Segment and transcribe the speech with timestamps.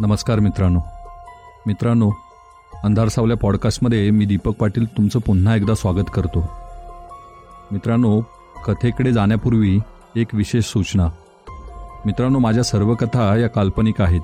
[0.00, 0.80] नमस्कार मित्रांनो.
[1.66, 2.10] मित्रांनो
[2.84, 6.50] अंधार सावल्या पॉडकास्टमध्ये मी दीपक पाटील तुमचं पुन्हा एकदा स्वागत करतो.
[7.72, 8.20] मित्रांनो
[8.66, 9.78] कथेकडे जाण्यापूर्वी
[10.16, 11.08] एक विशेष सूचना.
[12.06, 14.20] मित्रांनो माझ्या सर्व कथा या काल्पनिक आहेत.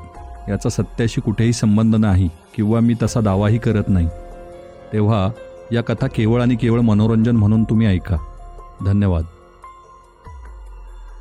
[0.49, 4.09] याचा सत्याशी कुठेही संबंध नाही किंवा मी तसा दावाही करत नाही.
[4.93, 5.29] तेव्हा
[5.73, 8.17] या कथा केवळ आणि केवळ मनोरंजन म्हणून तुम्ही ऐका.
[8.87, 9.25] धन्यवाद.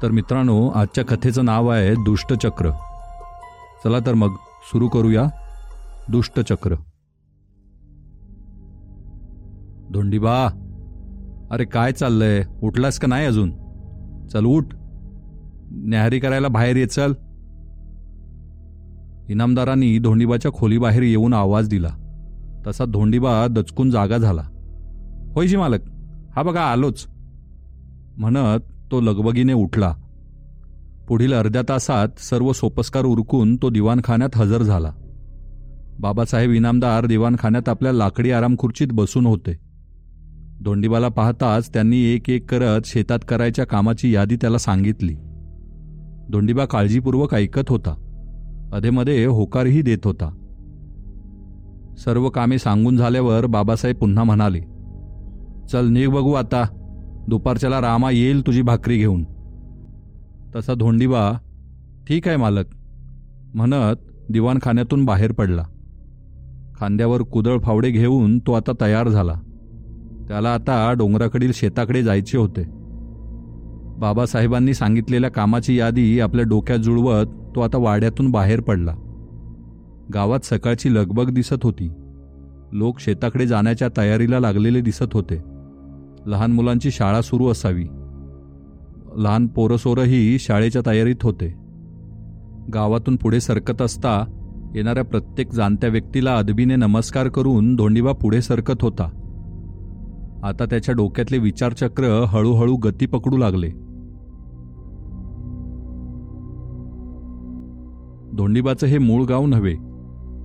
[0.02, 2.70] तर मित्रांनो आजच्या कथेचं नाव आहे दुष्टचक्र.
[3.84, 4.34] चला तर मग
[4.72, 5.30] सुरू करूया
[6.10, 6.76] दुष्टचक्र
[9.92, 10.48] धोंडीबा
[11.52, 12.46] अरे काय चाललंय?
[12.64, 13.52] उठलास का नाही अजून?
[14.28, 14.66] चल उठ.
[15.72, 17.14] न्याहारी करायला बाहेर ये चल.
[19.30, 21.90] इनामदारांनी धोंडीबाच्या खोलीबाहेर येऊन आवाज दिला.
[22.68, 24.42] तसा धोंडीबा दचकून जागा झाला.
[25.36, 25.82] होयजी मालक
[26.36, 27.08] हा बघा आलोच.
[28.18, 29.94] म्हणत तो लगबगीने उठला.
[31.08, 34.92] पुढील अर्ध्या तासात सर्व सोपस्कार उरकून तो दिवाणखान्यात हजर झाला.
[36.00, 39.58] बाबासाहेब इनामदार दिवाणखान्यात आपल्या लाकडी आरामखुर्चीत बसून होते.
[40.64, 45.14] धोंडीबाला पाहताच त्यांनी एक एक करत शेतात करायच्या कामाची यादी त्याला सांगितली.
[46.32, 47.96] धोंडीबा काळजीपूर्वक ऐकत होता.
[48.74, 50.30] अधेमध्ये होकारही देत होता.
[51.98, 54.62] सर्व कामे सांगून झाल्यावर बाबासाहेब पुन्हा म्हणाले
[55.72, 56.64] चल निघ बघू आता.
[57.28, 59.26] दुपारच्याला रामा येईल तुझी भाकरी घेऊन.
[60.56, 61.32] तसा धोंडीबा
[62.08, 62.66] ठीक आहे मालक
[63.56, 63.96] म्हणत
[64.30, 65.64] दिवाणखान्यातून बाहेर पडला.
[66.80, 69.34] खांद्यावर कुदळ फावडे घेऊन तो आता तयार झाला.
[70.28, 72.64] त्याला आता डोंगराकडील शेताकडे जायचे होते.
[74.00, 78.96] बाबासाहेबांनी सांगितलेल्या कामाची यादी आपल्या डोक्यात जुळवत तो आता वाड्यातून बाहेर पडला.
[80.14, 81.90] गावात सकाळची लगबग दिसत होती.
[82.72, 85.36] लोक शेताकडे जाण्याच्या तयारीला लागलेले दिसत होते.
[86.26, 87.86] लहान मुलांची शाळा सुरू असावी.
[89.18, 91.54] लहान पोरसोरही शाळेच्या तयारीत होते.
[92.74, 94.26] गावातून पुढे सरकत असता
[94.76, 99.10] येणाऱ्या प्रत्येक जाणत्या व्यक्तीला अदबीने नमस्कार करून धोंडीबा पुढे सरकत होता.
[100.44, 103.70] आता त्याच्या डोक्यातले विचारचक्र हळूहळू गती पकडू लागले.
[108.38, 109.74] धोंडीबाचं हे मूळ गाव नव्हे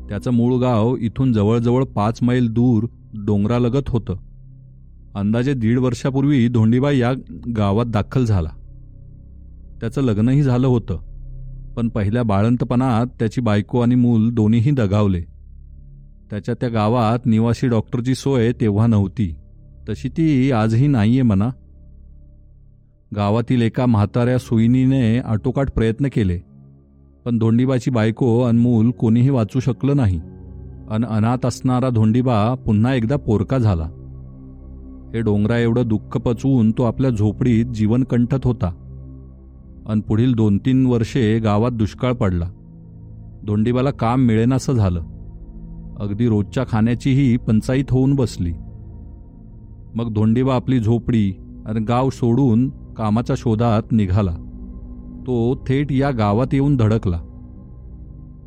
[0.08, 2.84] त्याचं मूळ गाव इथून जवळजवळ पाच मैल दूर
[3.26, 4.16] डोंगरालगत होतं.
[5.14, 7.12] अंदाजे दीड वर्षापूर्वी धोंडीबा या
[7.56, 8.48] गावात दाखल झाला.
[9.80, 10.98] त्याचं लग्नही झालं होतं.
[11.76, 15.20] पण पहिल्या बाळंतपणात त्याची बायको आणि मूल दोन्हीही दगावले.
[16.30, 19.34] त्याच्या त्या गावात निवासी डॉक्टरची सोय तेव्हा नव्हती.
[19.88, 21.48] तशी ती आजही नाही आहे म्हणा
[23.16, 26.38] गावातील एका म्हाताऱ्या सुईनीने आटोकाट प्रयत्न केले.
[27.24, 30.20] पण धोंडीबाची बायको अनमूल कोणीही वाचू शकलं नाही.
[30.90, 33.84] अन अनाथ असणारा धोंडीबा पुन्हा एकदा पोरका झाला.
[35.14, 38.79] हे डोंगरा एवढं दुःख पचवून तो आपल्या झोपडीत जीवन कंठत होता.
[39.90, 42.50] आणि पुढील दोन तीन वर्षे गावात दुष्काळ पडला.
[43.46, 45.00] धोंडीबाला काम मिळेनासं झालं.
[46.00, 48.52] अगदी रोजच्या खाण्याचीही पंचाईत होऊन बसली.
[49.94, 51.32] मग धोंडीबा आपली झोपडी
[51.66, 54.30] आणि गाव सोडून कामाच्या शोधात निघाला.
[55.26, 57.20] तो थेट या गावात येऊन धडकला.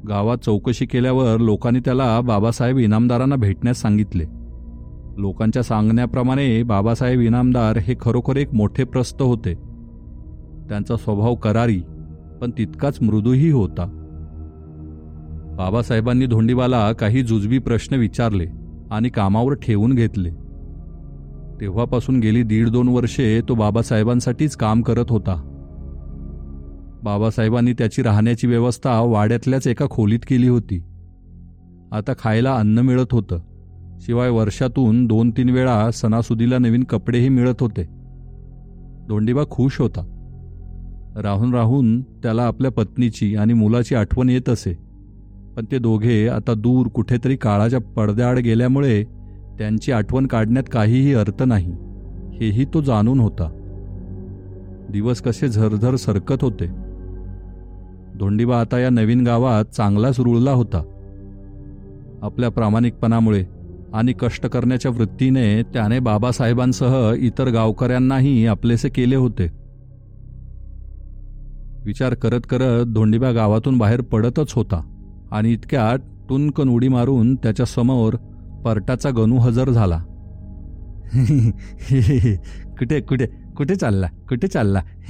[0.08, 4.24] गावात चौकशी केल्यावर लोकांनी त्याला बाबासाहेब इनामदारांना भेटण्यास सांगितले.
[5.18, 9.72] लोकांच्या सांगण्याप्रमाणे बाबासाहेब इनामदार हे खरोखर एक मोठे प्रस्त होते.
[10.69, 11.81] त्यांचा स्वभाव करारी
[12.41, 14.00] पण तितकाच मृदूही होता.
[15.57, 18.46] बाबासाहेबांनी धोंडीबाला काही जुजबी प्रश्न विचारले
[18.91, 20.29] आणि कामावर ठेवून घेतले.
[21.62, 25.50] तेव्हापासून गेली दीड दोन वर्षे तो बाबासाहेबांसाठीच काम करत होता.
[27.03, 30.84] बाबासाहेबांनी त्याची राहण्याची व्यवस्था वाड्यातल्याच एका खोलीत केली होती.
[31.91, 33.40] आता खायला अन्न मिळत होतं.
[34.00, 37.84] शिवाय वर्षातून दोन तीन वेळा सणासुदीला नवीन कपडेही मिळत होते.
[39.07, 40.12] धोंडीबा खुश होता.
[41.16, 44.78] राहून राहून त्याला आपल्या पत्नीची आणि मुलाची आठवण येत असे.
[45.56, 49.03] पण ते दोघे आता दूर कुठेतरी काळाच्या पडद्याआड गेल्यामुळे
[49.57, 51.72] त्यांची आठवण काढण्यात काहीही अर्थ नाही
[52.40, 53.50] हेही तो जाणून होता.
[54.90, 56.66] दिवस कसे झरझर सरकत होते.
[58.18, 60.84] धोंडीबा आता या नवीन गावात चांगलाच रुळला होता.
[62.22, 63.46] आपल्या प्रामाणिकपणामुळे
[63.93, 69.63] आणि कष्ट करण्याच्या वृत्तीने त्याने बाबासाहेबांसह इतर गावकऱ्यांनाही आपलेसे केले होते.
[71.85, 74.82] विचार करत करत धोंडीबा गावातून बाहेर पडतच होता
[75.32, 76.00] आणि इतक्यात
[76.30, 78.16] टुनकन उडी मारून त्याच्यासमोर
[78.66, 80.03] परटाचा गणू हजर झाला.
[82.80, 83.26] कुठे कुठे
[83.58, 84.82] कुठे चालला कुठे चालला?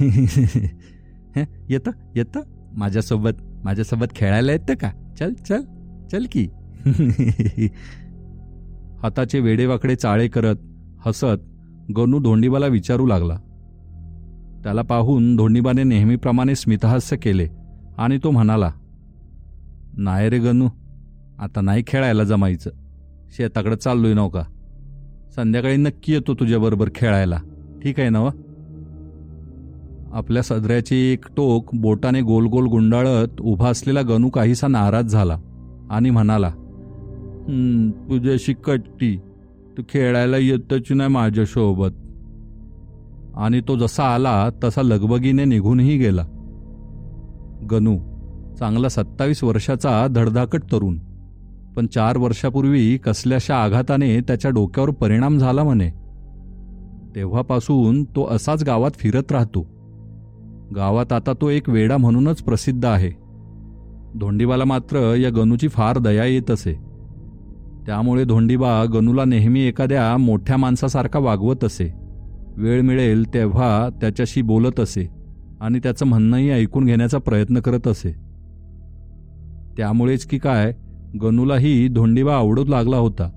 [1.68, 2.40] येतं येतं?
[2.76, 4.90] माझ्यासोबत माझ्यासोबत खेळायला येतं का?
[5.18, 5.62] चल चल
[6.12, 6.48] चल की.
[9.02, 10.56] हाताचे वेडेवाकडे चाळे करत
[11.06, 11.42] हसत
[11.96, 13.36] गणू धोंडीबाला विचारू लागला.
[14.64, 17.46] त्याला पाहून धोंडीबाने नेहमीप्रमाणे स्मितहास्य केले
[17.98, 18.70] आणि तो म्हणाला
[19.96, 20.68] नाही रे गणू
[21.38, 22.70] आता नाही खेळायला जमायचं.
[23.36, 24.42] शेताकडे चाललोय आहे का?
[25.36, 27.38] संध्याकाळी नक्की येतो तुझ्याबरोबर खेळायला.
[27.82, 28.28] ठीक आहे ना
[30.12, 35.36] आपल्या सदऱ्याची एक टोक बोटाने गोल गोल गुंडाळत उभा असलेला गणू काहीसा नाराज झाला
[35.90, 36.50] आणि म्हणाला
[38.10, 39.16] तुझ्याशी कट्टी.
[39.76, 42.03] तू खेळायला येतच नाही माझ्यासोबत.
[43.36, 46.24] आणि तो जसा आला तसा लगबगीने निघूनही गेला.
[47.70, 47.98] गणू
[48.58, 50.98] चांगला सत्तावीस वर्षाचा धडधाकट तरुण.
[51.76, 55.90] पण चार वर्षापूर्वी कसल्याशा आघाताने त्याच्या डोक्यावर परिणाम झाला म्हणे.
[57.16, 59.66] तेव्हापासून तो असाच गावात फिरत राहतो.
[60.76, 63.10] गावात आता तो एक वेडा म्हणूनच प्रसिद्ध आहे.
[64.18, 66.72] धोंडीबाला मात्र या गणूची फार दया येत असे.
[67.86, 72.03] त्यामुळे धोंडीबा गणूला नेहमी एखाद्या मोठ्या माणसासारखा वागवत असे.
[72.56, 75.08] वेळ मिळेल तेव्हा त्याच्याशी बोलत असे
[75.60, 78.12] आणि त्याचं म्हणणंही ऐकून घेण्याचा प्रयत्न करत असे.
[79.76, 80.72] त्यामुळेच की काय
[81.22, 83.30] गणूलाही धोंडीबा आवडू लागला होता.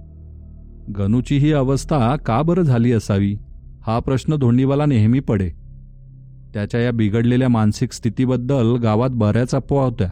[0.97, 3.37] गणूची ही अवस्था का बरं झाली असावी
[3.81, 5.49] हा प्रश्न धोंडीबाला नेहमी पडे.
[6.53, 10.09] त्याच्या या बिघडलेल्या मानसिक स्थितीबद्दल गावात बऱ्याच अफवा होत्या.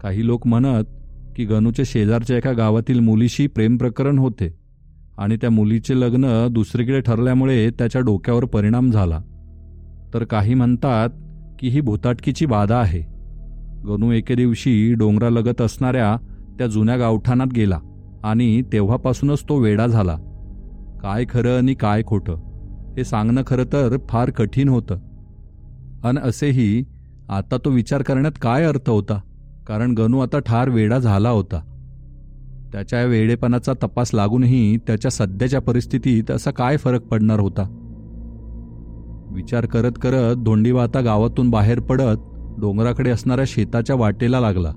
[0.00, 0.84] काही लोक म्हणत
[1.36, 4.63] की गणूच्या शेजारच्या एका गावातील मुलीशी प्रेमप्रकरण होते.
[5.18, 9.20] आणि त्या मुलीचे लग्न दुसरीकडे ठरल्यामुळे त्याच्या डोक्यावर परिणाम झाला.
[10.14, 11.08] तर काही म्हणतात
[11.58, 13.00] की ही भूताटकीची बाधा आहे.
[13.86, 16.16] गणू एके दिवशी डोंगरालगत असणाऱ्या
[16.58, 17.78] त्या जुन्या गावठाणात गेला
[18.24, 20.16] आणि तेव्हापासूनच तो वेडा झाला.
[21.02, 22.36] काय खरं आणि काय खोटं
[22.96, 24.98] हे सांगणं खरं तर फार कठीण होतं.
[26.04, 26.84] अन असेही
[27.28, 29.20] आता तो विचार करण्यात काय अर्थ होता?
[29.66, 31.73] कारण गणू आता ठार वेडा झाला होता.
[32.74, 37.62] त्याच्या वेळेपणाचा वेडेपणाचा तपास लागूनही त्याच्या सध्याच्या परिस्थितीत असा काय फरक पडणार होता?
[39.34, 42.16] विचार करत करत धोंडीवा आता गावातून बाहेर पडत
[42.58, 44.72] डोंगराकडे असणाऱ्या शेताच्या वाटेला लागला.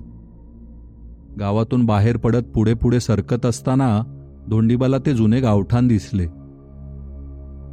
[1.40, 4.02] गावातून बाहेर पडत पुढे पुढे सरकत असताना
[4.50, 6.26] धोंडीबाला ते जुने गावठाण दिसले.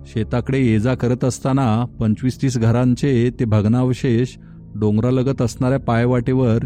[0.05, 4.35] शेताकडे ये जा करत असताना पंचवीस तीस घरांचे ते भग्नावशेष
[4.75, 6.59] डोंगरालगत असणाऱ्या पायवाटेवर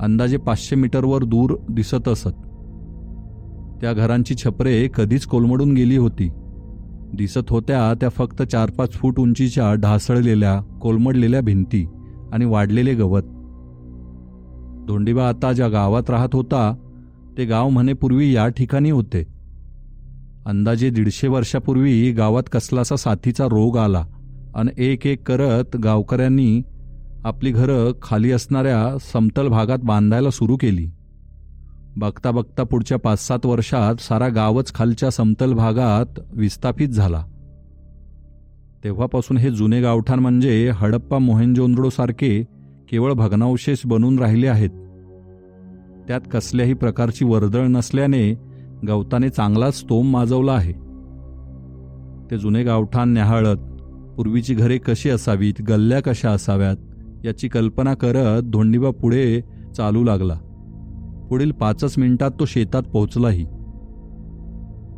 [0.00, 2.47] अंदाजे पाचशे मीटरवर दूर दिसत असत.
[3.80, 6.28] त्या घरांची छपरे कधीच कोलमडून गेली होती.
[7.14, 11.86] दिसत होत्या त्या फक्त चार पाच फूट उंचीच्या ढासळलेल्या कोलमडलेल्या भिंती
[12.32, 13.22] आणि वाढलेले गवत.
[14.88, 16.74] धोंडीबा आता ज्या गावात राहत होता
[17.38, 19.26] ते गाव म्हणेपूर्वी या ठिकाणी होते.
[20.46, 24.04] अंदाजे दीडशे वर्षापूर्वी गावात कसलासा साथीचा रोग आला
[24.54, 26.62] आणि एक एक करत गावकऱ्यांनी
[27.24, 30.86] आपली घरं खाली असणाऱ्या समतल भागात बांधायला सुरू केली.
[31.98, 37.24] बघता बघता पुढच्या पाच सात वर्षात सारा गावच खालच्या समतल भागात विस्थापित झाला.
[38.84, 42.44] तेव्हापासून हे जुने गावठाण म्हणजे हडप्पा मोहेंजोंदडोसारखे
[42.88, 44.70] केवळ भग्नावशेष बनून राहिले आहेत.
[46.08, 48.34] त्यात कसल्याही प्रकारची वर्दळ नसल्याने
[48.88, 50.72] गवताने चांगलाच तोम माजवला आहे.
[52.30, 53.56] ते जुने गावठाण न्याहाळत
[54.16, 56.76] पूर्वीची घरे कशी असावीत गल्ल्या कशा असाव्यात
[57.24, 59.40] याची कल्पना करत धोंडीबा पुढे
[59.76, 60.38] चालू लागला.
[61.28, 63.44] पुढील पाचच मिनिटात तो शेतात पोहोचलाही.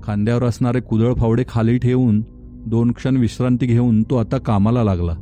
[0.02, 2.22] खांद्यावर असणारे कुदळ फावडे खाली ठेवून
[2.66, 5.12] दोन क्षण विश्रांती घेऊन तो आता कामाला लागला.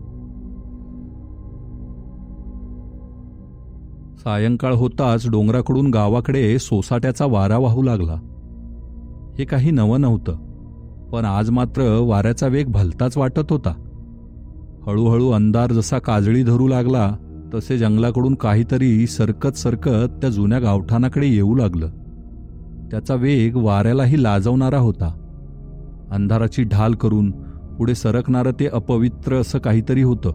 [4.19, 8.17] सायंकाळ होताच डोंगराकडून गावाकडे सोसाट्याचा वारा वाहू लागला.
[9.39, 10.33] हे काही नवं नव्हतं
[11.13, 13.75] पण आज मात्र वाऱ्याचा वेग भलताच वाटत होता.
[14.87, 17.17] हळूहळू अंधार जसा काजळी धरू लागला
[17.55, 21.89] तसे जंगलाकडून काहीतरी सरकत सरकत त्या जुन्या गावठाणाकडे येऊ लागलं.
[22.91, 25.15] त्याचा वेग वाऱ्यालाही लाजवणारा होता.
[26.11, 27.31] अंधाराची ढाल करून
[27.79, 30.33] पुढे सरकणारं ते अपवित्र असं काहीतरी होतं.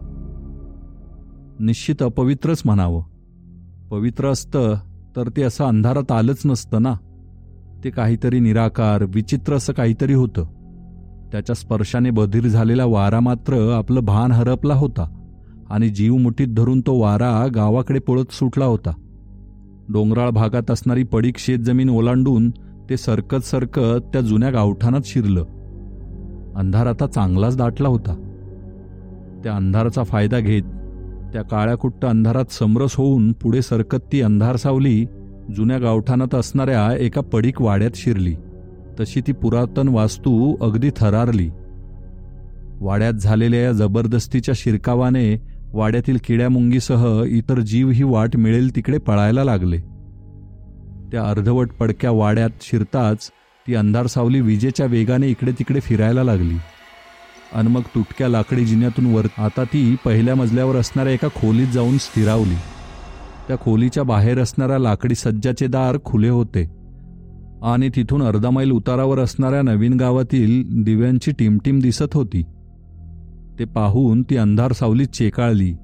[1.60, 3.02] निश्चित अपवित्रच म्हणावं.
[3.90, 4.74] पवित्र असतं
[5.16, 6.94] तर ते असं अंधारात आलंच नसतं ना?
[7.84, 10.44] ते काहीतरी निराकार विचित्र असं काहीतरी होतं.
[11.32, 15.20] त्याच्या स्पर्शाने बधीर झालेला वारा मात्र आपलं भान हरपला होता.
[15.70, 18.90] आणि जीव मुठीत धरून तो वारा गावाकडे पळत सुटला होता.
[19.88, 22.50] डोंगराळ भागात असणारी पडीक शेतजमीन ओलांडून
[22.90, 25.44] ते सरकत सरकत त्या जुन्या गावठाणात शिरलं.
[26.56, 28.14] अंधार आता चांगलाच दाटला होता.
[29.44, 30.62] त्या अंधाराचा फायदा घेत
[31.32, 35.04] त्या काळ्याकुट्ट अंधारात समरस होऊन पुढे सरकत ती अंधार सावली
[35.56, 38.34] जुन्या गावठाणात असणाऱ्या एका पडीक वाड्यात शिरली.
[39.00, 41.48] तशी ती पुरातन वास्तू अगदी थरारली.
[42.80, 49.76] वाड्यात झालेल्या या जबरदस्तीच्या शिरकावाने वाड्यातील किड्यामुंगीसह इतर जीव ही वाट मिळेल तिकडे पळायला लागले.
[51.12, 53.30] त्या अर्धवट पडक्या वाड्यात शिरताच
[53.66, 56.54] ती अंधार सावली विजेच्या वेगाने इकडे तिकडे फिरायला लागली.
[57.52, 62.56] आणि मग तुटक्या लाकडी जिन्यातून वर आता ती पहिल्या मजल्यावर असणाऱ्या एका खोलीत जाऊन स्थिरावली.
[63.48, 66.62] त्या खोलीच्या बाहेर असणाऱ्या लाकडी सज्जाचे दार खुले होते.
[67.62, 72.42] आणि तिथून अर्धा मैल उतारावर असणाऱ्या नवीन गावातील दिव्यांची टिमटिम दिसत होती.
[73.58, 75.74] ते पाहून ती अंधार सावलीत चेकाळली.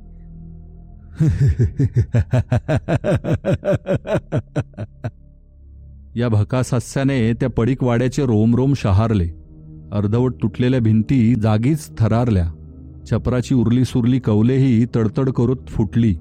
[6.16, 9.28] या भकासहस्याने त्या पडीक वाड्याचे रोम रोम शहारले.
[9.92, 12.50] अर्धवट तुटलेल्या भिंती जागीच थरारल्या.
[13.10, 16.14] छपराची उरली सुरली कवलेही तडतड करत फुटली.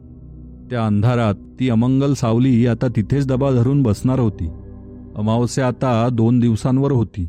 [0.69, 4.49] त्या अंधारात ती अमंगल सावली आता तिथेच दबा धरून बसणार होती.
[5.15, 7.27] अमावस्या आता दोन दिवसांवर होती.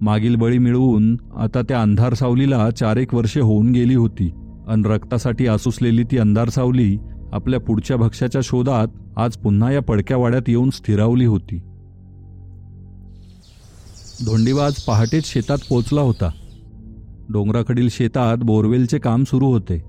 [0.00, 4.30] मागील बळी मिळवून आता त्या अंधार सावलीला चारेक वर्षे होऊन गेली होती.
[4.68, 6.98] अन रक्तासाठी आसुसलेली ती अंधार सावली
[7.32, 11.60] आपल्या पुढच्या भक्ष्याच्या शोधात आज पुन्हा या पडक्या वाड्यात येऊन स्थिरावली होती.
[14.26, 16.30] धोंडीबा आज पहाटेच शेतात पोचला होता.
[17.28, 19.82] डोंगराकडील शेतात बोरवेलचे काम सुरू होते.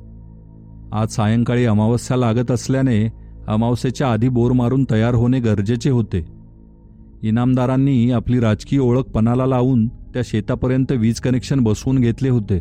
[0.92, 3.10] आज सायंकाळी अमावस्या लागत असल्याने
[3.48, 6.26] अमावस्येच्या आधी बोर मारून तयार होणे गरजेचे होते.
[7.24, 12.60] इनामदारांनी आपली राजकीय ओळख पणाला लावून त्या शेतापर्यंत वीज कनेक्शन बसवून घेतले होते.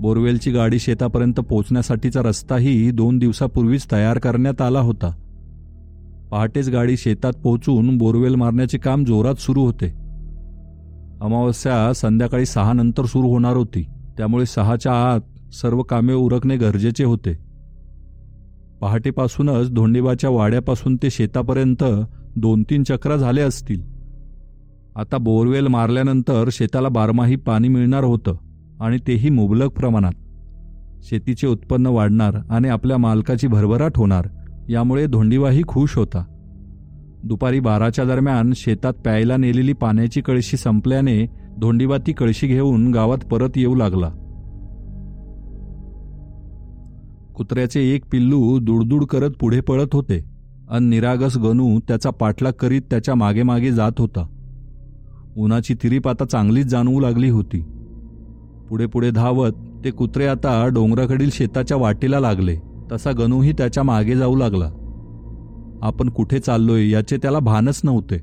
[0.00, 5.12] बोरवेलची गाडी शेतापर्यंत पोचण्यासाठीचा रस्ताही दोन दिवसापूर्वीच तयार करण्यात आला होता.
[6.30, 9.86] पहाटेच गाडी शेतात पोहोचून बोरवेल मारण्याचे काम जोरात सुरू होते.
[11.20, 13.84] अमावस्या संध्याकाळी सहा नंतर सुरू होणार होती.
[14.16, 17.38] त्यामुळे सहाच्या आत सर्व कामे उरकणे गरजेचे होते.
[18.80, 21.84] पहाटेपासूनच धोंडेबाच्या वाड्यापासून ते शेतापर्यंत
[22.36, 23.95] दोन तीन चक्रा झाले असतील.
[24.96, 28.36] आता बोरवेल मारल्यानंतर शेताला बारमाही पाणी मिळणार होतं
[28.80, 30.12] आणि तेही मुबलक प्रमाणात.
[31.02, 34.28] शेतीचे उत्पन्न वाढणार आणि आपल्या मालकाची भरभराट होणार
[34.68, 36.24] यामुळे धोंडीवाही खुश होता.
[37.24, 41.26] दुपारी बाराच्या दरम्यान शेतात प्यायला नेलेली पाण्याची कळशी संपल्याने
[41.60, 44.08] धोंडीबा ती कळशी घेऊन गावात परत येऊ लागला.
[47.34, 50.24] कुत्र्याचे एक पिल्लू दुडदुड करत पुढे पळत होते.
[50.70, 54.26] अन निरागस गणू त्याचा पाठलाग करीत त्याच्यामागे मागे जात होता.
[55.36, 57.60] उन्हाची तिरीप आता चांगलीच जाणवू लागली होती.
[58.68, 59.52] पुढे पुढे धावत
[59.84, 62.56] ते कुत्रे आता डोंगराकडील शेताच्या वाटेला लागले.
[62.92, 64.70] तसा गणूही त्याच्यामागे जाऊ लागला.
[65.82, 68.22] आपण कुठे चाललोय याचे त्याला भानच नव्हते.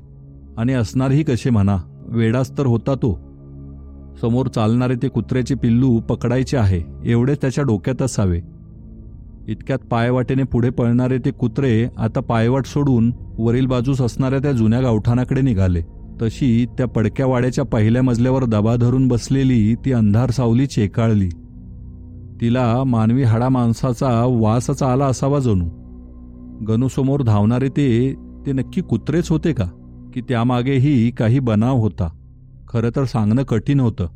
[0.56, 3.18] आणि असणारही कसे म्हणा वेडाच तर होता तो.
[4.20, 8.40] समोर चालणारे ते कुत्र्याचे पिल्लू पकडायचे आहे एवढे त्याच्या डोक्यात असावे.
[9.48, 15.40] इतक्यात पायवाटेने पुढे पळणारे ते कुत्रे आता पायवाट सोडून वरील बाजूस असणाऱ्या त्या जुन्या गावठाणाकडे
[15.40, 15.82] निघाले.
[16.22, 21.28] तशी त्या पडक्या वाड्याच्या पहिल्या मजल्यावर दबा धरून बसलेली ती अंधार सावली चेकाळली.
[22.40, 25.68] तिला मानवी हाडा माणसाचा वासचा आला असावा जणू.
[26.64, 28.14] गणूसमोर धावणारे ते
[28.46, 29.64] ते नक्की कुत्रेच होते का?
[30.14, 32.08] की त्यामागेही काही बनाव होता?
[32.68, 34.06] खरं तर सांगणं कठीण होतं.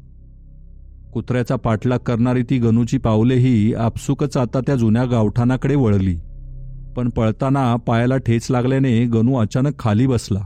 [1.12, 6.16] कुत्र्याचा पाठलाग करणारी ती गणूची पावलेही आपसुकच आता त्या जुन्या गावठाणाकडे वळली.
[6.96, 10.40] पण पळताना पायाला ठेच लागल्याने गणू अचानक खाली बसला.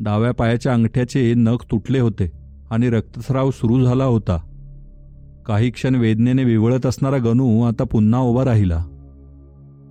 [0.00, 2.32] डाव्या पायाच्या अंगठ्याचे नख तुटले होते
[2.70, 4.38] आणि रक्तस्राव सुरू झाला होता.
[5.46, 8.84] काही क्षण वेदनेने विवळत असणारा गणू आता पुन्हा उभा राहिला.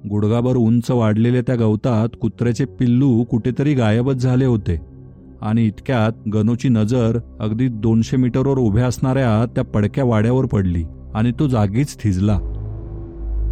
[0.10, 4.82] गुडगाभर उंच वाढलेल्या त्या गवतात कुत्र्याचे पिल्लू कुठेतरी गायबच झाले होते
[5.42, 11.48] आणि इतक्यात गणूची नजर अगदी दोनशे मीटरवर उभ्या असणाऱ्या त्या पडक्या वाड्यावर पडली आणि तो
[11.48, 12.39] जागीच थिजला.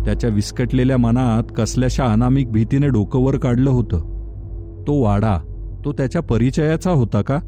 [0.06, 4.00] त्याच्या विस्कटलेल्या मनात कसल्याशा अनामिक भीतीने डोकं वर काढलं होतं.
[4.88, 5.47] तो वाडा
[5.88, 7.40] तो त्याच्या परिचयाचा होता का?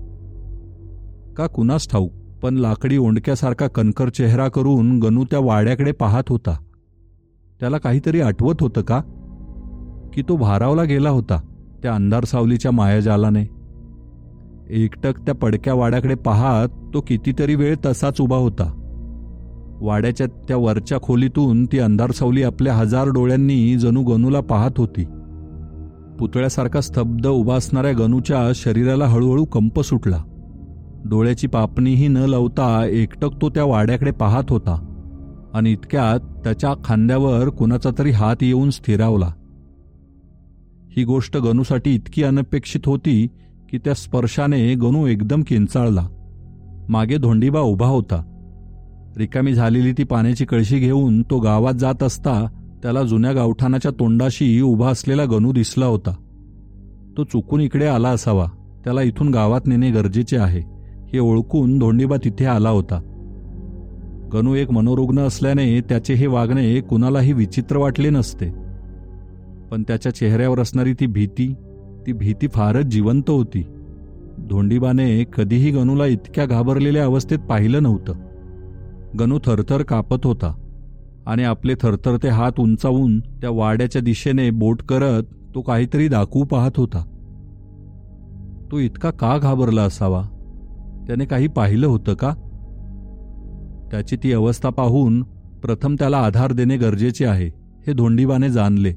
[1.37, 6.57] का कुणास ठाऊक पण लाकडी ओंडक्यासारखा कणकर चेहरा करून गणू त्या वाड्याकडे पाहत होता.
[7.59, 9.01] त्याला काहीतरी आठवत होतं का?
[10.13, 11.41] की तो भारावला गेला होता
[11.83, 13.43] त्या अंधार सावलीच्या मायाजालाने.
[14.69, 18.73] एकटक त्या पडक्या वाड्याकडे पाहत तो कितीतरी वेळ तसाच उभा होता.
[19.81, 25.05] वाड्याच्या त्या वरच्या खोलीतून ती अंधार सावली आपल्या हजार डोळ्यांनी जणू गणूला पाहत होती.
[26.19, 30.23] पुतळ्यासारखा स्तब्ध उभा असणाऱ्या गणूच्या शरीराला हळूहळू कंप सुटला.
[31.05, 34.85] डोळ्याची पापणीही न लावता एकटक तो त्या वाड्याकडे पाहत होता
[35.53, 39.31] आणि इतक्यात त्याच्या खांद्यावर कुणाचा तरी हात येऊन स्थिरावला.
[40.97, 43.27] ही गोष्ट गणूसाठी इतकी अनपेक्षित होती
[43.69, 46.07] की त्या स्पर्शाने गणू एकदम किंचाळला.
[46.89, 48.23] मागे धोंडीबा उभा होता.
[49.17, 52.47] रिकामी झालेली ती पाण्याची कळशी घेऊन तो गावात जात असता
[52.83, 56.15] त्याला जुन्या गावठाणाच्या तोंडाशी उभा असलेला गणू दिसला होता.
[57.17, 58.45] तो चुकून इकडे आला असावा.
[58.83, 60.61] त्याला इथून गावात नेणे गरजेचे आहे.
[61.13, 63.01] हे ओळखून धोंडीबा तिथे आला होता.
[64.33, 68.49] गणू एक मनोरुग्ण असल्याने त्याचे हे वागणे कुणालाही विचित्र वाटले नसते.
[69.71, 71.53] पण त्याच्या चेहऱ्यावर असणारी ती भीती
[72.07, 73.65] ती भीती फारच जिवंत होती.
[74.49, 78.13] धोंडीबाने कधीही गणूला इतक्या घाबरलेल्या अवस्थेत पाहिलं नव्हतं.
[79.19, 80.68] गणू थरथर कापत होता.
[81.29, 85.23] आणि आपले थरथरते हात उंचावून त्या वाड्याच्या दिशेने बोट करत
[85.55, 87.03] तो काहीतरी दाखवू पाहत होता.
[88.71, 90.23] तो इतका का घाबरला असावा?
[91.07, 92.29] त्याने काही पाहिलं होतं का?
[93.91, 95.23] त्याची ती अवस्था पाहून
[95.63, 97.47] प्रथम त्याला आधार देणे गरजेचे आहे
[97.87, 98.93] हे धोंडीबाने जाणले.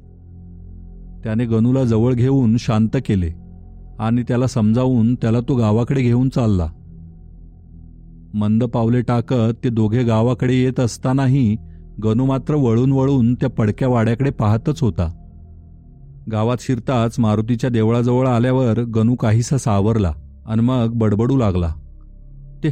[1.24, 3.30] त्याने गणूला जवळ घेऊन शांत केले
[3.98, 6.68] आणि त्याला समजावून त्याला तो गावाकडे घेऊन चालला.
[8.34, 11.56] मंद पावले टाकत ते दोघे गावाकडे येत असतानाही
[11.98, 15.10] गणू मात्र वळून वळून त्या पडक्या वाड्याकडे पाहतच होता.
[16.32, 20.12] गावात शिरताच मारुतीच्या देवळाजवळ आल्यावर गणू काहीसा सावरला
[20.46, 21.72] आणि मग बडबडू लागला.
[22.64, 22.70] ते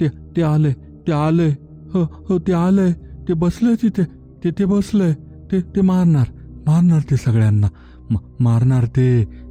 [0.00, 0.72] ते ते आले
[1.06, 1.48] ते आले
[1.94, 2.90] हो हो ते आले
[3.28, 4.02] ते बसले तिथे
[4.44, 5.12] ते ते बसले
[5.50, 6.26] ते ते मारणार
[6.66, 7.68] मारणार ते सगळ्यांना
[8.40, 9.06] मारणार ते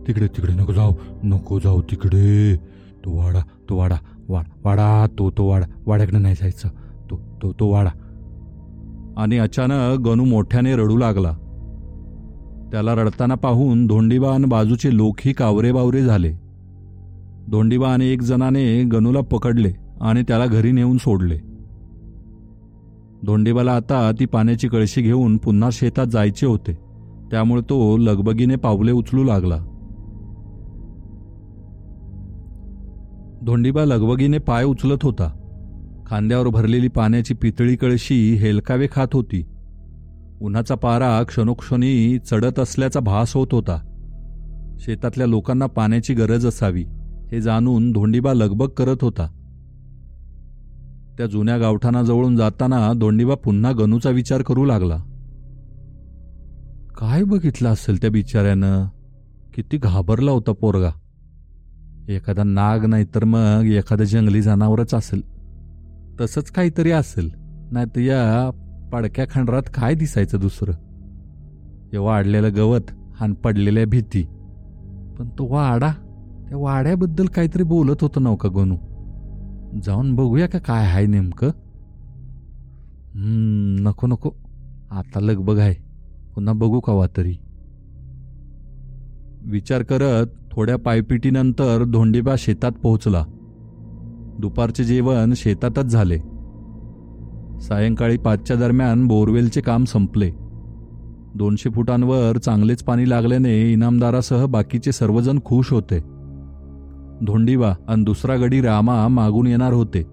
[0.07, 0.93] तिकडे तिकडे नको जाऊ
[1.23, 2.55] नको जाऊ तिकडे
[3.05, 3.95] तो वाडा तो वाडा
[4.29, 6.69] वाडा वाडा तो तो वाडा वाड्याकडे नाही जायचं
[7.41, 8.07] तो तो वाढा वाडा.
[9.17, 11.31] आणि अचानक गणू मोठ्याने रडू लागला.
[12.71, 16.31] त्याला रडताना पाहून धोंडीबान बाजूचे लोकही कावरेबावरे झाले.
[17.51, 21.37] धोंडीबा आणि एक जणाने गणूला पकडले आणि त्याला घरी नेऊन सोडले.
[23.25, 26.73] धोंडीबाला आता ती पाण्याची कळशी घेऊन पुन्हा शेतात जायचे होते.
[27.31, 29.55] त्यामुळे तो लगबगीने पावले उचलू लागला.
[33.45, 35.40] धोंडीबा लगबगीने पाय उचलत होता.
[36.11, 39.45] खांद्यावर भरलेली पाण्याची पितळी कळशी हेलकावे खात होती.
[40.41, 43.81] उन्हाचा पारा क्षणोक्षणी चढत असल्याचा भास होत होता.
[44.79, 46.83] शेतातल्या लोकांना पाण्याची गरज असावी
[47.31, 49.27] हे जाणून धोंडीबा लगबग करत होता.
[51.17, 54.97] त्या जुन्या गावठाणाजवळून जाताना धोंडीबा पुन्हा गणूचा विचार करू लागला.
[56.97, 58.85] काय बघितलं असेल त्या बिचाऱ्यानं?
[59.53, 60.89] किती घाबरला होता पोरगा.
[62.09, 65.30] एखादा नाग नाही तर मग एखादं जंगली जनावरच असेल.
[66.19, 67.31] तसंच काहीतरी असेल.
[67.71, 68.51] नाही तर या
[68.93, 70.71] पडक्या खंडरात काय दिसायचं दुसरं?
[71.91, 74.23] हे वाढलेलं गवत आणि पडलेल्या भीती.
[75.19, 75.91] पण तो वाडा
[76.49, 78.75] त्या वाड्याबद्दल काहीतरी बोलत होतं नव गणू
[79.83, 81.49] जाऊन बघूया का काय आहे नेमकं?
[83.83, 84.31] नको नको.
[84.91, 85.75] आता लगबग आहे.
[86.35, 87.35] पुन्हा बघू कवा तरी.
[89.45, 93.23] विचार करत थोड्या पायपिटीनंतर धोंडीबा शेतात पोहोचला.
[94.39, 96.17] दुपारचे जेवण शेतातच झाले.
[97.61, 100.31] सायंकाळी पाचच्या दरम्यान बोरवेलचे काम संपले.
[101.35, 105.99] दोनशे फुटांवर चांगलेच पाणी लागल्याने इनामदारासह बाकीचे सर्वजण खुश होते.
[107.25, 110.05] धोंडीवा आणि दुसरा गडी रामा मागून येणार होते.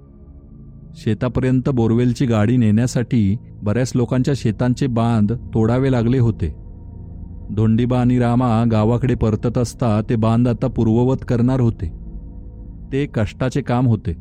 [0.95, 6.55] शेतापर्यंत बोरवेलची गाडी नेण्यासाठी बऱ्याच लोकांच्या शेतांचे बांध तोडावे लागले होते.
[7.57, 11.98] धोंडीबा आणि रामा गावाकडे परतत असता ते बांध आता पूर्ववत करणार होते.
[12.93, 14.17] ते कष्टाचे काम होते.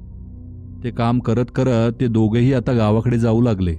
[0.83, 3.75] ते काम करत करत ते दोघेही आता गावाकडे जाऊ लागले.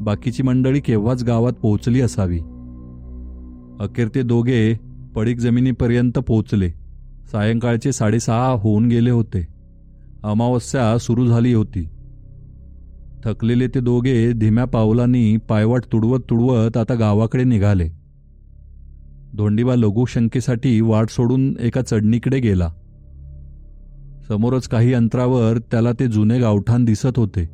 [0.00, 2.38] बाकीची मंडळी केव्हाच गावात पोहोचली असावी.
[3.80, 4.74] अखेर ते दोघे
[5.14, 6.70] पडीक जमिनीपर्यंत पोहोचले.
[7.32, 9.48] सायंकाळचे साडेसहा होऊन गेले होते.
[10.24, 11.88] अमावस्या सुरू झाली होती.
[13.24, 17.88] थकलेले ते दोघे धीम्या पावलांनी पायवाट तुडवत तुडवत आता गावाकडे निघाले.
[19.36, 22.70] धोंडीबा लघुशंकेसाठी वाट सोडून एका चढणीकडे गेला.
[24.28, 27.50] समोरच काही अंतरावर त्याला ते जुने गावठाण दिसत होते.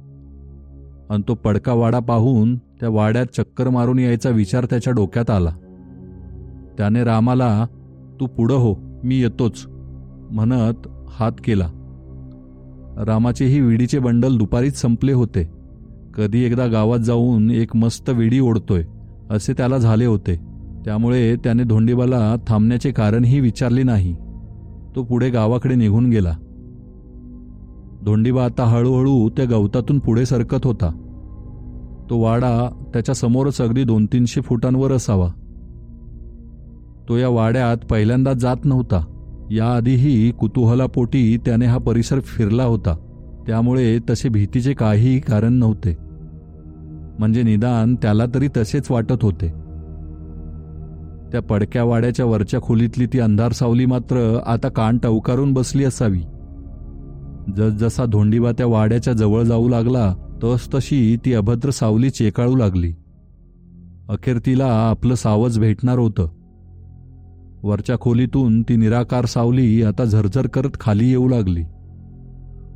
[1.10, 5.50] आणि तो पडका वाडा पाहून त्या वाड्यात चक्कर मारून यायचा विचार त्याच्या डोक्यात आला.
[6.78, 7.66] त्याने रामाला
[8.20, 9.66] तू पुढं हो मी येतोच
[10.30, 11.68] म्हणत हात केला.
[13.06, 15.50] रामाचेही विडीचे बंडल दुपारीच संपले होते.
[16.14, 18.84] कधी एकदा गावात जाऊन एक मस्त विडी ओढतोय
[19.30, 20.36] असे त्याला झाले होते.
[20.84, 24.14] त्यामुळे त्याने धोंडीबाला थांबण्याचे कारणही विचारले नाही.
[24.96, 26.34] तो पुढे गावाकडे निघून गेला.
[28.04, 30.90] धोंडीबा आता हळूहळू त्या गवतातून पुढे सरकत होता.
[32.10, 35.28] तो वाडा त्याच्या समोरच अगदी दोन तीनशे फुटांवर असावा.
[37.08, 39.04] तो या वाड्यात पहिल्यांदा जात नव्हता.
[39.50, 42.94] याआधीही कुतूहलापोटी त्याने हा परिसर फिरला होता.
[43.46, 45.96] त्यामुळे तसे भीतीचे काहीही कारण नव्हते.
[47.18, 49.48] म्हणजे निदान त्याला तरी तसेच वाटत होते.
[51.32, 56.20] त्या पडक्या वाड्याच्या वरच्या खोलीतली ती अंधार सावली मात्र आता कान टवकारून बसली असावी.
[57.56, 62.92] जसजसा धोंडीबा त्या वाड्याच्या जवळ जाऊ लागला तस तशी ती अभद्र सावली चेकाळू लागली.
[64.08, 66.28] अखेर तिला आपलं सावज भेटणार होतं.
[67.62, 71.62] वरच्या खोलीतून ती निराकार सावली आता झरझर करत खाली येऊ लागली.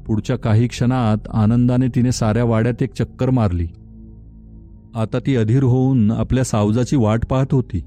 [0.06, 3.66] पुढच्या काही क्षणात आनंदाने तिने साऱ्या वाड्यात एक चक्कर मारली.
[4.94, 7.80] आता ती अधीर होऊन आपल्या सावजाची वाट पाहत होती.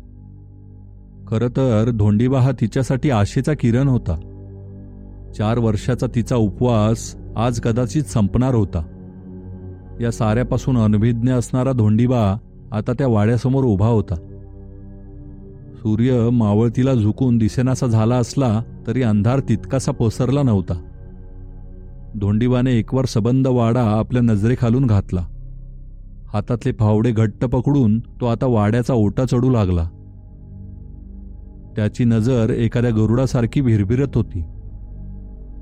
[1.28, 4.29] खरं तर धोंडीबा हा तिच्यासाठी आशेचा किरण होता.
[5.38, 8.84] चार वर्षाचा तिचा उपवास आज कदाचित संपणार होता.
[10.02, 12.38] या साऱ्यापासून अनभिज्ञ असणारा धोंडीबा
[12.72, 14.15] आता त्या वाड्यासमोर उभा होता.
[15.76, 20.82] सूर्य मावळतीला झुकून दिसेनासा झाला असला तरी अंधार तितकासा पसरला नव्हता.
[22.15, 25.26] धोंडीबाने एकवर सबंध वाडा आपल्या नजरेखालून घातला.
[26.34, 29.84] हातातले फावडे घट्ट पकडून तो आता वाड्याचा ओटा चढू लागला.
[31.76, 34.44] त्याची नजर एखाद्या गरुडासारखी भिरभिरत होती.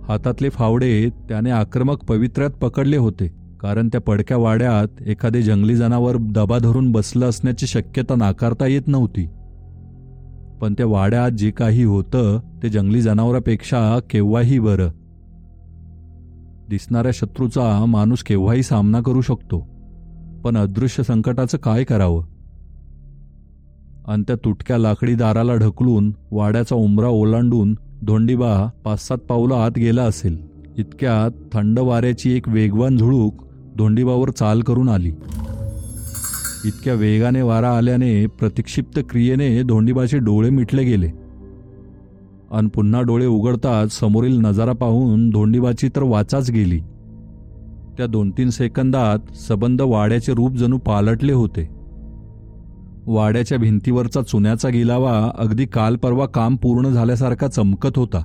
[0.10, 3.28] हातातले फावडे त्याने आक्रमक पवित्र्यात पकडले होते
[3.62, 9.26] कारण त्या पडक्या वाड्यात एखादे जंगली जनावर दबा धरून बसलं असण्याची शक्यता नाकारता येत नव्हती.
[10.62, 14.90] पण त्या वाड्यात जे काही होतं ते जंगली जनावरापेक्षा केव्हाही बरं.
[16.70, 19.60] दिसणाऱ्या शत्रूचा माणूस केव्हाही सामना करू शकतो
[20.44, 22.24] पण अदृश्य संकटाचं काय करावं?
[24.08, 30.04] आणि त्या तुटक्या लाकडी दाराला ढकलून वाड्याचा उमरा ओलांडून धोंडीबा पाच सात पावलं आत गेला
[30.04, 30.38] असेल.
[30.78, 33.34] इतक्यात थंड वाऱ्याची एक वेगवान झुळूक
[33.78, 35.12] धोंडीबावर चाल करून आली.
[36.66, 41.10] इतक्या वेगाने वारा आल्याने प्रतिक्षिप्त क्रियेने धोंडीबाचे डोळे मिटले गेले.
[42.52, 46.80] आणि पुन्हा डोळे उघडताच समोरील नजारा पाहून धोंडीबाची तर वाचाच गेली.
[47.98, 51.77] त्या दोन तीन सेकंदात सबंध वाड्याचे रूप जणू पालटले होते.
[53.10, 58.24] वाड्याच्या भिंतीवरचा चुन्याचा गिलावा अगदी काल परवा काम पूर्ण झाल्यासारखा चमकत होता.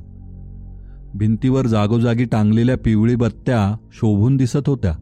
[1.15, 4.93] भिंतीवर जागोजागी टांगलेल्या पिवळी बत्त्या शोभून दिसत होत्या.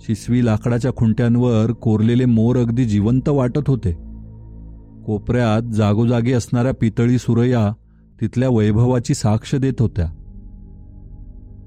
[0.00, 3.92] शिसवी लाकडाच्या खुंट्यांवर कोरलेले मोर अगदी जिवंत वाटत होते.
[5.06, 7.72] कोपऱ्यात जागोजागी असणाऱ्या पितळी सुरया
[8.20, 10.06] तिथल्या वैभवाची साक्ष देत होत्या.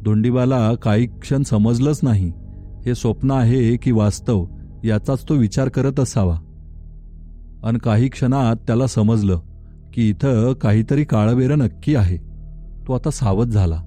[0.05, 2.31] धोंडीबाला काही क्षण समजलंच नाही
[2.85, 4.45] हे स्वप्न आहे की वास्तव
[4.83, 6.37] याचाच तो विचार करत असावा.
[7.63, 9.39] अन काही क्षणात त्याला समजलं
[9.93, 12.17] की इथं काहीतरी काळबेरं नक्की आहे.
[12.87, 13.81] तो आता सावध झाला.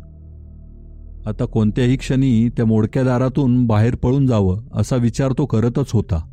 [1.26, 6.24] आता कोणत्याही क्षणी त्या मोडक्या दारातून बाहेर पळून जावं असा विचार तो करतच होता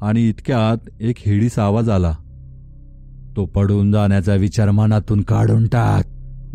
[0.00, 2.14] आणि इतक्यात एक हेडीचा आवाज आला.
[3.36, 6.04] तो पडून जाण्याचा विचार मनातून काढून टाक.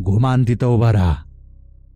[0.01, 1.15] घुमान तिथं उभा राहा.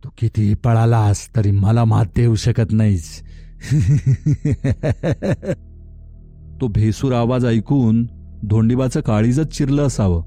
[0.04, 3.22] तू किती पळालास तरी मला मात देऊ शकत नाहीस.
[6.60, 10.22] तो भेसूर आवाज ऐकून धोंडीबाचं काळीजच चिरलं असावं.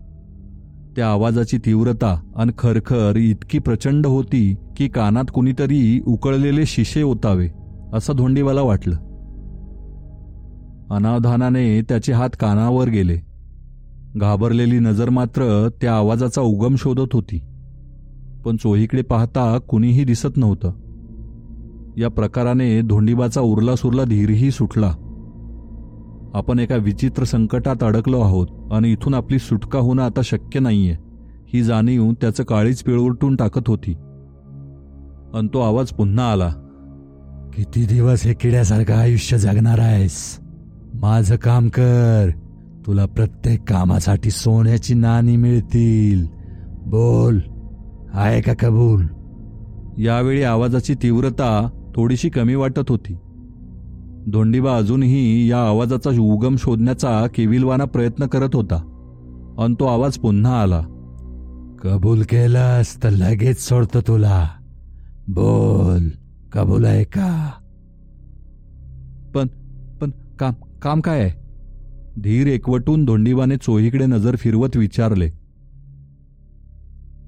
[0.96, 7.50] त्या आवाजाची तीव्रता आणि खरखर इतकी प्रचंड होती की कानात कुणीतरी उकळलेले शिशे ओतावे
[7.94, 8.96] असं धोंडीबाला वाटलं.
[10.92, 13.18] अनावधानाने त्याचे हात कानावर गेले.
[14.16, 17.42] घाबरलेली नजर मात्र त्या आवाजाचा उगम शोधत होती.
[18.46, 20.72] पण चोहीकडे पाहता कुणीही दिसत नव्हतं.
[21.98, 24.94] या प्रकाराने धोंडीबाचा उरला सुरला धीरही सुटला.
[26.34, 30.96] आपण एका विचित्र संकटात अडकलो आहोत आणि इथून आपली सुटका होणं आता शक्य नाहीये.
[31.54, 33.94] ही जाणीव त्याचं काळीच पिळवटून टाकत होती.
[35.34, 36.50] आणि तो आवाज पुन्हा आला.
[37.54, 40.40] किती दिवस हे किड्यासारखं आयुष्य जगणार आहेस?
[40.94, 42.30] माझं काम कर.
[42.86, 46.28] तुला प्रत्येक कामासाठी सोन्याची नाणी मिळतील.
[46.86, 47.40] बोल.
[48.14, 49.06] आहे का कबूल?
[49.98, 53.18] यावेळी आवाजाची तीव्रता थोडीशी कमी वाटत होती.
[54.30, 58.76] धोंडीबा अजूनही या आवाजाचा उगम शोधण्याचा केविलवाना प्रयत्न करत होता.
[59.60, 60.82] अन तो आवाज पुन्हा आला.
[61.84, 64.50] कबूल केलंस तर लगेच सोडतो तुला.
[65.28, 66.10] बोल
[66.54, 67.52] कबूल आहे का?
[69.36, 69.48] पण
[70.02, 71.42] पण काम काम काय आहे?
[72.22, 75.30] धीर एकवटून धोंडीबाने चोहीकडे नजर फिरवत विचारले.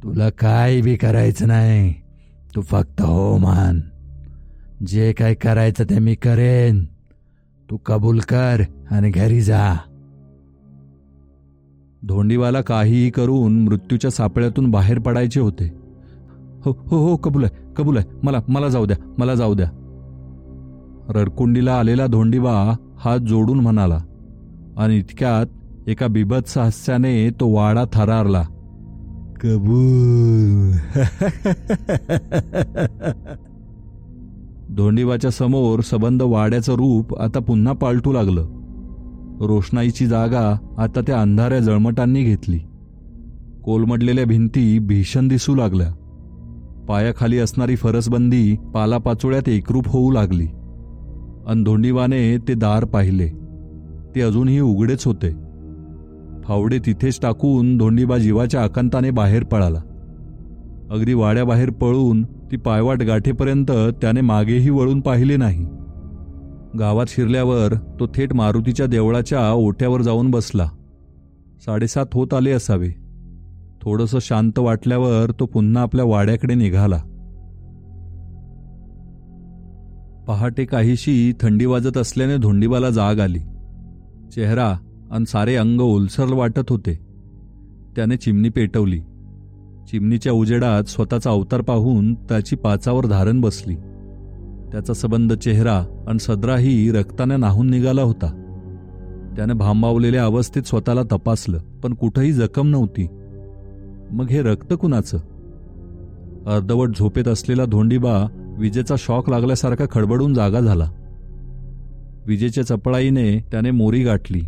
[0.03, 1.93] तुला काय बी करायचं नाही.
[2.55, 3.79] तू फक्त हो मान.
[4.87, 6.85] जे काय करायचं ते मी करेन.
[7.69, 9.73] तू कबूल कर आणि घरी जा.
[12.07, 15.73] धोंडीवाला काहीही करून मृत्यूच्या सापळ्यातून बाहेर पडायचे होते.
[16.65, 18.05] हो हो हो कबूल आहे कबूल आहे.
[18.23, 19.69] मला मला जाऊ द्या मला जाऊ द्या.
[21.09, 23.99] रडकुंडीला आलेला धोंडीबा हात जोडून म्हणाला
[24.77, 25.45] आणि इतक्यात
[25.87, 28.43] एका बिभत्स हास्याने तो वाडा थरारला.
[29.41, 30.71] कबूल.
[34.77, 38.41] धोंडीबाच्या समोर सबंध वाड्याचं रूप आता पुन्हा पालटू लागलं.
[39.41, 42.59] रोषणाईची जागा आता त्या अंधाऱ्या जळमटांनी घेतली.
[43.63, 45.87] कोलमडलेल्या भिंती भीषण दिसू लागल्या.
[46.87, 50.45] पायाखाली असणारी फरसबंदी पालापाचोळ्यात एकरूप होऊ लागली.
[51.47, 53.29] अन धोंडीबाने ते दार पाहिले.
[54.15, 55.31] ते अजूनही उघडेच होते.
[56.43, 59.79] फावडे तिथेच टाकून धोंडीबा जीवाच्या आकांताने बाहेर पळाला.
[60.91, 65.65] अगदी वाड्याबाहेर पळून ती पायवाट गाठेपर्यंत त्याने मागेही वळून पाहिले नाही.
[66.79, 70.69] गावात शिरल्यावर तो थेट मारुतीच्या देवळाच्या ओट्यावर जाऊन बसला.
[71.65, 72.89] साडेसात होत आले असावे.
[73.81, 76.97] थोडंसं शांत वाटल्यावर तो पुन्हा आपल्या वाड्याकडे निघाला.
[80.27, 83.39] पहाटे काहीशी थंडी वाजत असल्याने धोंडीबाला जाग आली.
[84.35, 84.77] चेहरा
[85.11, 86.99] आणि सारे अंग ओलसर वाटत होते.
[87.95, 89.01] त्याने चिमणी पेटवली.
[89.93, 93.75] चिमणीच्या उजेडात स्वतःचा अवतार पाहून त्याची पाचावर धारण बसली.
[94.71, 98.27] त्याचा सबंध चेहरा आणि सदराही रक्ताने नाहून निघाला होता.
[99.35, 103.07] त्याने भांबावलेल्या अवस्थेत स्वतःला तपासलं पण कुठंही जखम नव्हती.
[104.11, 105.17] मग हे रक्त कुणाचं?
[106.47, 108.27] अर्धवट झोपेत असलेला धोंडीबा
[108.59, 110.89] विजेचा शॉक लागल्यासारखा खडबडून जागा झाला.
[112.27, 114.41] विजेच्या चपळाईने त्याने मोरी गाठली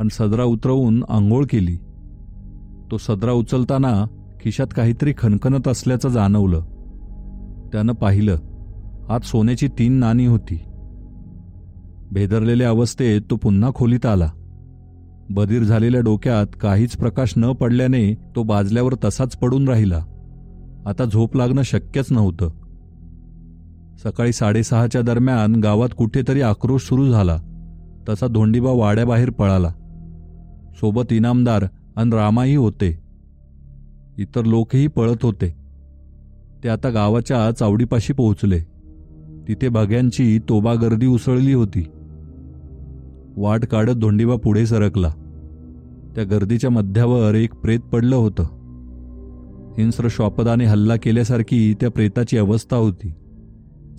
[0.00, 1.76] आणि सदरा उतरवून आंघोळ केली.
[2.90, 4.04] तो सदरा उचलताना
[4.42, 6.60] खिशात काहीतरी खणखणत असल्याचं जाणवलं.
[7.72, 8.36] त्यानं पाहिलं
[9.08, 10.60] आत सोन्याची तीन नाणी होती.
[12.12, 14.30] भेदरलेल्या अवस्थेत तो पुन्हा खोलीत आला.
[15.30, 20.04] बधीर झालेल्या डोक्यात काहीच प्रकाश न पडल्याने तो बाजल्यावर तसाच पडून राहिला.
[20.86, 22.48] आता झोप लागणं शक्यच नव्हतं.
[24.04, 27.38] सकाळी साडेसहाच्या दरम्यान गावात कुठेतरी आक्रोश सुरू झाला.
[28.08, 29.68] तसा धोंडीबा वाड्याबाहेर पळाला.
[30.74, 31.64] सोबत इनामदार
[31.96, 33.01] आणि रामाही होते.
[34.18, 35.54] इतर लोकही पळत होते.
[36.64, 38.58] ते आता गावाच्या चावडीपाशी पोहोचले.
[39.48, 41.86] तिथे भग्यांची तोबा गर्दी उसळली होती.
[43.36, 45.10] वाट काढत धोंडीबा पुढे सरकला.
[46.14, 48.42] त्या गर्दीच्या मध्यावर एक प्रेत पडलं होतं.
[49.78, 53.14] हिंस्र श्वापदाने हल्ला केल्यासारखी त्या प्रेताची अवस्था होती.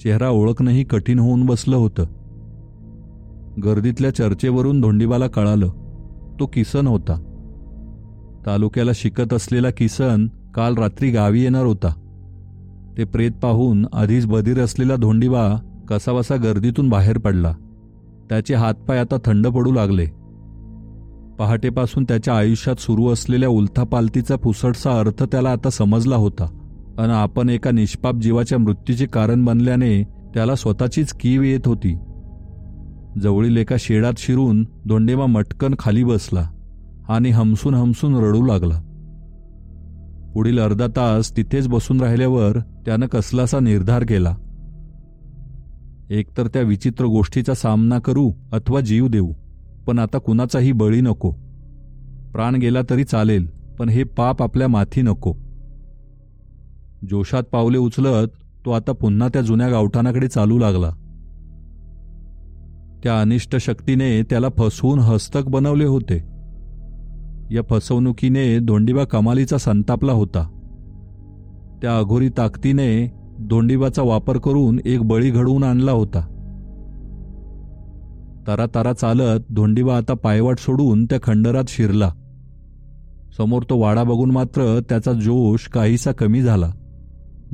[0.04, 2.04] चेहरा ओळखणंही कठीण होऊन बसलं होतं.
[3.63, 5.67] गर्दीतल्या चर्चेवरून धोंडीबाला कळालं
[6.39, 7.33] तो किसन होता.
[8.45, 11.93] तालुक्याला शिकत असलेला किसन काल रात्री गावी येणार होता.
[12.97, 15.56] ते प्रेत पाहून आधीच बधीर असलेला धोंडीबा
[15.89, 17.53] कसावसा गर्दीतून बाहेर पडला.
[18.29, 20.06] त्याचे हातपाय आता थंड पडू लागले.
[21.39, 26.45] पहाटेपासून त्याच्या आयुष्यात सुरू असलेल्या उलथापालतीचा पुसटसा अर्थ त्याला आता समजला होता.
[26.97, 31.97] आणि आपण एका निष्पाप जीवाच्या मृत्यूचे कारण बनल्याने त्याला स्वतःचीच कीव येत होती.
[33.21, 36.53] जवळील एका शेडात शिरून दोंडेमा मटकन खाली बसला.
[37.10, 38.80] आणि हमसून हमसून रडू लागला.
[40.34, 44.36] पुढील अर्धा तास तिथेच बसून राहिल्यावर त्यानं कसलासा निर्धार केला.
[46.10, 49.34] एकतर त्या विचित्र गोष्टीचा सामना करू अथवा जीव देऊ
[49.88, 51.32] पण आता कुणाचाही बळी नको.
[52.34, 53.48] प्राण गेला तरी चालेल
[53.80, 55.34] पण हे पाप आपल्या माथी नको.
[57.10, 58.28] जोशात पावले उचलत
[58.66, 60.89] तो आता पुन्हा त्या जुन्या गावठाणाकडे चालू लागला.
[63.04, 66.33] त्या अनिष्ट शक्तीने त्याला फसवून हस्तक बनवले होते.
[67.54, 70.48] या फसवणुकीने धोंडीबा कमालीचा संतापला होता.
[71.82, 76.20] त्या अघोरी ताकदीने धोंडीबाचा वापर करून एक बळी घडवून आणला होता.
[78.48, 82.12] तारा तारा चालत धोंडीबा आता पायवाट सोडून त्या खंडरात शिरला.
[83.38, 86.72] समोर तो वाडा बघून मात्र त्याचा जोश काहीसा कमी झाला.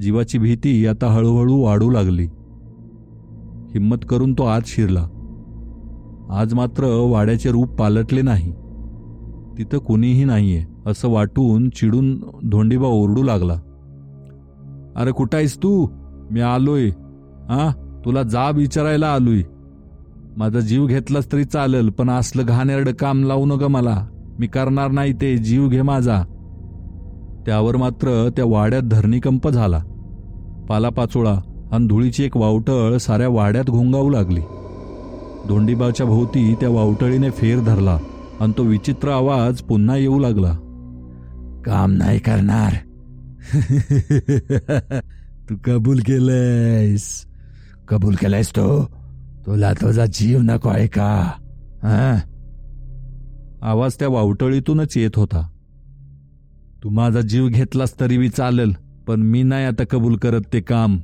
[0.01, 2.25] जीवाची भीती आता हळूहळू वाढू लागली.
[3.73, 5.07] हिम्मत करून तो आत शिरला.
[6.29, 8.53] आज मात्र वाड्याचे रूप पालटले नाही.
[9.59, 13.53] तिथं कुणीही नाहीये असं वाटून चिडून धोंडीबा ओरडू लागला.
[14.95, 15.87] अरे कुठं आहेस तू?
[16.31, 16.87] मी आलोय.
[17.49, 17.71] हा
[18.05, 19.41] तुला जाब विचारायला आलोय.
[20.37, 24.07] माझा जीव घेतलास तरी चालेल पण असलं घाणेरडं काम लावू नका मला.
[24.39, 26.23] मी करणार नाही ते जीव घे माझा.
[27.45, 29.83] त्यावर मात्र त्या वाड्यात धरणीकंप झाला.
[30.69, 31.39] पालापाचोळा
[31.71, 34.41] आणि धुळीची एक वावटळ साऱ्या वाड्यात घोंगावू लागली.
[35.47, 37.97] धोंडीबाच्या भोवती त्या वावटळीने फेर धरला.
[38.39, 40.57] आणि तो विचित्र आवाज पुन्हा येऊ लागला.
[41.65, 42.73] काम नाही करणार.
[45.49, 47.25] तू कबूल केलंयस.
[47.87, 48.91] कबूल केलायस तो?
[49.45, 51.31] तुला तुझा जीव नको आहे का?
[53.61, 55.49] आवाज त्या वावटळीतूनच येत होता.
[56.83, 58.73] तू माझा जीव घेतलास तरी बी चालेल
[59.07, 60.99] पण मी नाही आता कबूल करत ते काम.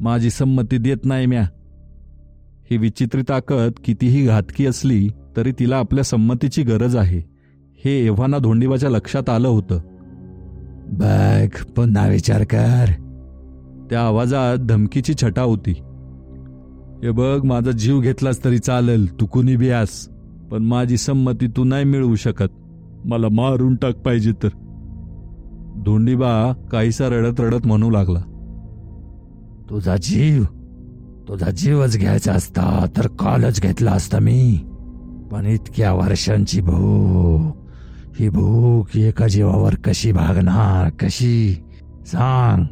[0.00, 1.46] माझी संमती देत नाही म्या.
[2.70, 7.30] ही विचित्र ताकद कितीही घातकी असली तरी तिला आपल्या संमतीची गरज आहे.
[7.84, 9.78] हे एव्हाना धोंडीबाच्या लक्षात आलं होतं.
[10.86, 12.84] बघ पुन्हा विचार कर.
[13.90, 15.72] त्या आवाजात धमकीची छटा होती.
[17.02, 20.08] हे बघ माझा जीव घेतलास तरी चालेल तू कुणी बी आस
[20.50, 22.50] पण माझी संमती तू नाही मिळवू शकत.
[23.04, 24.48] मला मारून टाक पाहिजे तर.
[25.84, 28.20] धोंडीबा काहीसा रडत रडत म्हणू लागला.
[29.70, 30.44] तुझा जीव
[31.28, 34.58] तुझा जीवच घ्यायचा असता तर कालच घेतला असता मी.
[35.30, 37.56] पण इतक्या वर्षांची भूक.
[38.20, 41.64] ही भूक एका जीवावर कशी भागणार कशी?
[42.06, 42.64] सांग.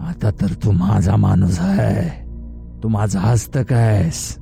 [0.00, 2.30] आता तर तू माझा माणूस आहे.
[2.82, 4.36] तू माझा हस्तक आहेस.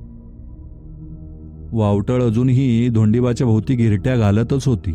[1.72, 4.94] वावटळ अजूनही धोंडीबाच्या भोवती गिरट्या घालतच होती.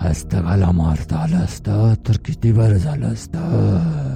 [0.00, 4.07] हस्तकाला मारता आलं असतं तर किती बरं झालं असतं.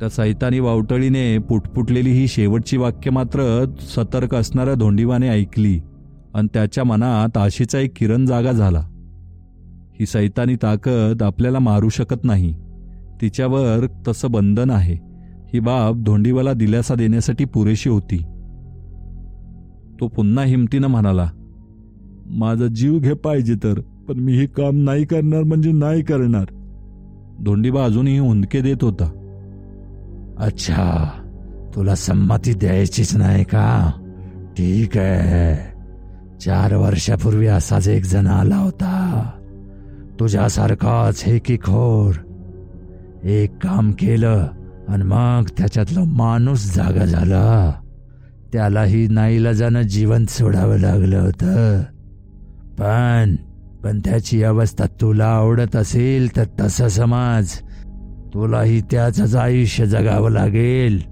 [0.00, 5.80] त्या सैतानी वावटळीने पुटपुटलेली ही शेवटची वाक्य मात्र सतर्क असणाऱ्या धोंडिवाने ऐकली
[6.34, 8.78] आणि त्याच्या मनात आशेचा एक किरण जागा झाला.
[10.00, 12.54] ही सैतानी ताकद आपल्याला मारू शकत नाही.
[13.20, 14.96] तिच्यावर तसं बंधन आहे.
[15.54, 18.18] ही बाब धोंडीवाला दिलासा देण्यासाठी पुरेशी होती.
[20.00, 21.30] तो पुन्हा हिमतीनं म्हणाला
[22.30, 26.44] माझा जीव घे पाहिजे तर पण मी हे काम नाही करणार म्हणजे नाही करणार.
[27.44, 29.17] धोंडीबा अजूनही हुंदके देत होता.
[30.40, 31.10] अच्छा
[31.74, 33.92] तुला संमती द्यायचीच नाही का?
[34.56, 35.78] ठीक आहे.
[36.40, 39.30] चार वर्षापूर्वी असाच एक जण आला होता.
[40.20, 42.14] तुझ्यासारखाच हे की खोर
[43.24, 44.46] एक काम केलं
[44.88, 47.72] आणि मग त्याच्यातला माणूस जागा झाला.
[48.52, 51.82] त्यालाही नाईलाजानं जीवन सोडावं लागलं होतं.
[52.78, 53.36] पण
[53.84, 57.50] पण त्याची अवस्था तुला आवडत असेल तर तसं समाज.
[58.34, 61.10] तुलाही त्याचंच आयुष्य जगावं लागेल.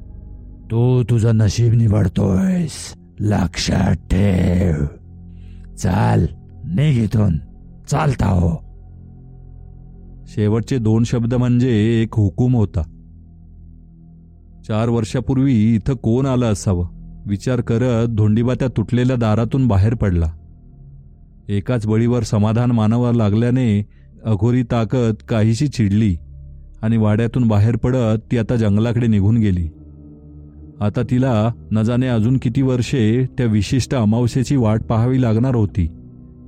[0.70, 2.94] तू तुझं नशीब निवडतोयस.
[3.20, 4.85] लक्षात ठेव.
[5.76, 6.26] चाल
[6.64, 7.38] निघ इथून.
[7.88, 8.66] चालता हो.
[10.26, 12.83] शेवटचे दोन शब्द म्हणजे एक हुकूम होता.
[14.68, 16.87] चार वर्षापूर्वी इथं कोण आलं असावं?
[17.26, 20.33] विचार करत धोंडीबा त्या तुटलेल्या दारातून बाहेर पडला.
[21.48, 23.87] एकाच बळीवर समाधान मानावं लागल्याने
[24.24, 26.16] अघोरी ताकद काहीशी चिडली.
[26.87, 29.68] आणि वाड्यातून बाहेर पडत ती आता जंगलाकडे निघून गेली.
[30.81, 35.88] आता तिला न अजून किती वर्षे त्या विशिष्ट अमावस्येची वाट पाहावी लागणार होती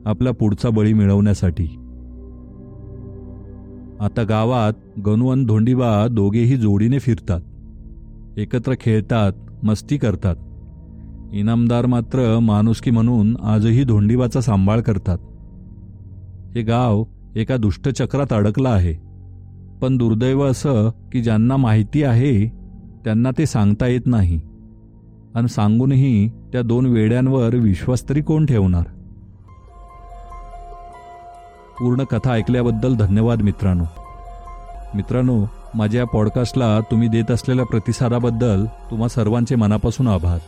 [0.06, 1.64] आपला पुढचा बळी मिळवण्यासाठी.
[4.00, 7.40] आता गावात गणू आणि धोंडीबा दोघेही जोडीने फिरतात.
[8.38, 9.32] एकत्र खेळतात
[9.64, 10.36] मस्ती करतात.
[11.32, 15.18] इनामदार मात्र माणुसकी म्हणून आजही धोंडीबाचा सांभाळ करतात.
[16.56, 17.04] हे गाव
[17.36, 19.07] एका दुष्टचक्रात अडकलं आहे.
[19.82, 22.48] पण दुर्दैव असं की ज्यांना माहिती आहे
[23.04, 24.40] त्यांना ते सांगता येत नाही.
[25.34, 28.82] आणि सांगूनही त्या दोन वेड्यांवर विश्वास तरी कोण ठेवणार?
[31.80, 33.84] पूर्ण कथा ऐकल्याबद्दल धन्यवाद मित्रांनो.
[34.94, 40.38] मित्रांनो माझ्या या पॉडकास्टला तुम्ही देत असलेल्या प्रतिसादाबद्दल तुम्हा सर्वांचे मनापासून आभार.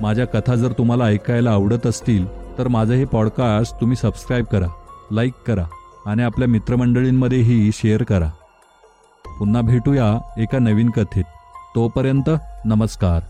[0.00, 2.26] माझ्या कथा जर तुम्हाला ऐकायला आवडत असतील
[2.58, 4.66] तर माझं हे पॉडकास्ट तुम्ही सबस्क्राईब करा
[5.12, 5.64] लाईक करा.
[6.06, 8.28] आणि आपल्या मित्रमंडळींमध्येही शेअर करा.
[9.38, 11.24] पुन्हा भेटूया एका नवीन कथेत.
[11.74, 12.30] तोपर्यंत
[12.64, 13.20] नमस्कार.